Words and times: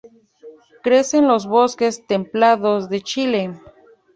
Crece 0.81 1.17
en 1.17 1.27
los 1.27 1.45
bosques 1.45 2.07
templados 2.07 2.89
de 2.89 3.01
Chile. 3.03 3.61